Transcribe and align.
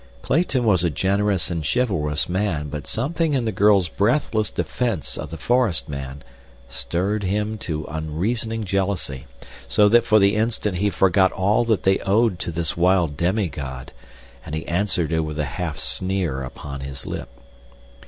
Clayton 0.23 0.63
was 0.63 0.83
a 0.83 0.89
generous 0.89 1.51
and 1.51 1.63
chivalrous 1.63 2.27
man, 2.27 2.69
but 2.69 2.87
something 2.87 3.35
in 3.35 3.45
the 3.45 3.51
girl's 3.51 3.87
breathless 3.87 4.49
defense 4.49 5.15
of 5.15 5.29
the 5.29 5.37
forest 5.37 5.87
man 5.87 6.23
stirred 6.67 7.21
him 7.21 7.55
to 7.59 7.85
unreasoning 7.87 8.63
jealousy, 8.63 9.27
so 9.67 9.87
that 9.89 10.03
for 10.03 10.17
the 10.17 10.35
instant 10.35 10.77
he 10.77 10.89
forgot 10.89 11.31
all 11.33 11.63
that 11.65 11.83
they 11.83 11.99
owed 11.99 12.39
to 12.39 12.51
this 12.51 12.75
wild 12.75 13.15
demi 13.15 13.47
god, 13.47 13.91
and 14.43 14.55
he 14.55 14.67
answered 14.67 15.11
her 15.11 15.21
with 15.21 15.37
a 15.37 15.45
half 15.45 15.77
sneer 15.77 16.41
upon 16.41 16.79
his 16.81 17.05
lip. 17.05 17.29